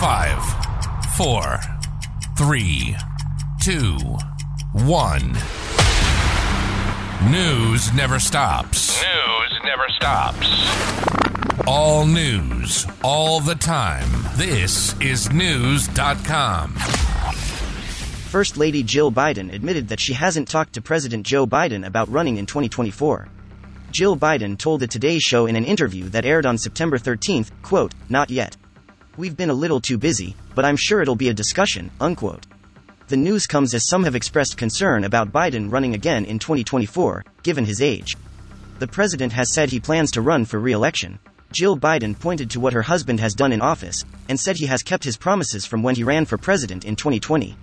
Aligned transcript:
Five, 0.00 0.42
four, 1.16 1.60
three, 2.36 2.96
two, 3.62 3.96
one. 4.72 5.32
News 7.30 7.92
never 7.94 8.18
stops. 8.18 9.02
News 9.02 9.60
never 9.64 9.88
stops. 9.96 11.64
All 11.66 12.06
news, 12.06 12.86
all 13.02 13.40
the 13.40 13.54
time. 13.54 14.08
This 14.36 15.00
is 15.00 15.28
Knewz.com. 15.28 16.74
First 16.74 18.56
Lady 18.56 18.82
Jill 18.82 19.12
Biden 19.12 19.52
admitted 19.54 19.88
that 19.88 20.00
she 20.00 20.12
hasn't 20.12 20.48
talked 20.48 20.74
to 20.74 20.82
President 20.82 21.24
Joe 21.24 21.46
Biden 21.46 21.86
about 21.86 22.10
running 22.10 22.36
in 22.36 22.46
2024. 22.46 23.28
Jill 23.90 24.16
Biden 24.16 24.58
told 24.58 24.80
the 24.80 24.88
Today 24.88 25.18
Show 25.20 25.46
in 25.46 25.54
an 25.56 25.64
interview 25.64 26.08
that 26.10 26.26
aired 26.26 26.46
on 26.46 26.58
September 26.58 26.98
13th, 26.98 27.52
quote, 27.62 27.94
not 28.08 28.28
yet. 28.28 28.56
We've 29.16 29.36
been 29.36 29.50
a 29.50 29.54
little 29.54 29.80
too 29.80 29.96
busy, 29.96 30.34
but 30.56 30.64
I'm 30.64 30.76
sure 30.76 31.00
it'll 31.00 31.14
be 31.14 31.28
a 31.28 31.34
discussion, 31.34 31.90
unquote. 32.00 32.46
The 33.06 33.16
news 33.16 33.46
comes 33.46 33.72
as 33.72 33.86
some 33.86 34.02
have 34.02 34.16
expressed 34.16 34.56
concern 34.56 35.04
about 35.04 35.30
Biden 35.30 35.70
running 35.70 35.94
again 35.94 36.24
in 36.24 36.40
2024, 36.40 37.24
given 37.44 37.64
his 37.64 37.80
age. 37.80 38.16
The 38.80 38.88
president 38.88 39.32
has 39.32 39.52
said 39.52 39.70
he 39.70 39.78
plans 39.78 40.10
to 40.12 40.20
run 40.20 40.44
for 40.44 40.58
re-election. 40.58 41.20
Jill 41.52 41.78
Biden 41.78 42.18
pointed 42.18 42.50
to 42.50 42.60
what 42.60 42.72
her 42.72 42.82
husband 42.82 43.20
has 43.20 43.34
done 43.34 43.52
in 43.52 43.60
office, 43.60 44.04
and 44.28 44.40
said 44.40 44.56
he 44.56 44.66
has 44.66 44.82
kept 44.82 45.04
his 45.04 45.16
promises 45.16 45.64
from 45.64 45.84
when 45.84 45.94
he 45.94 46.02
ran 46.02 46.24
for 46.24 46.36
president 46.36 46.84
in 46.84 46.96
2020. 46.96 47.56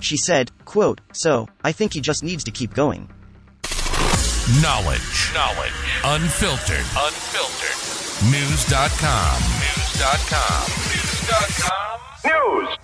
She 0.00 0.16
said, 0.16 0.50
quote, 0.64 1.00
so, 1.12 1.48
I 1.62 1.70
think 1.70 1.92
he 1.92 2.00
just 2.00 2.24
needs 2.24 2.42
to 2.44 2.50
keep 2.50 2.74
going. 2.74 3.08
Knowledge. 4.60 5.30
Knowledge. 5.32 5.72
Unfiltered. 6.04 6.86
Unfiltered. 6.96 7.76
Knewz.com. 8.32 9.77
Knewz.com. 9.98 10.62
Knewz.com. 10.94 11.98
News. 12.24 12.78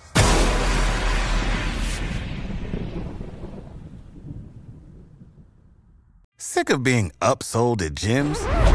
Sick 6.37 6.69
of 6.69 6.83
being 6.83 7.13
upsold 7.21 7.81
at 7.81 7.95
gyms? 7.95 8.74